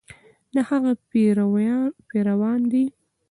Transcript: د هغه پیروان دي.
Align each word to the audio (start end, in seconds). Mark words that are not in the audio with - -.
د 0.53 0.55
هغه 0.69 0.91
پیروان 2.09 2.59
دي. 2.71 2.85